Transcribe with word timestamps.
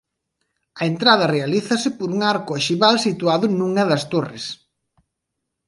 A 0.81 0.83
entrada 0.91 1.31
realízase 1.35 1.89
por 1.97 2.09
un 2.15 2.19
arco 2.33 2.51
oxival 2.59 2.95
situado 3.07 3.45
nunha 3.49 3.83
das 3.91 4.03
torres. 4.11 4.45